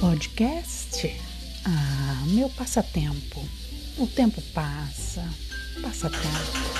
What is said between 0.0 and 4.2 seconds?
podcast? Ah, meu passatempo. O